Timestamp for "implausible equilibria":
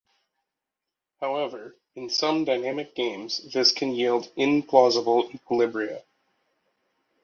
4.35-6.01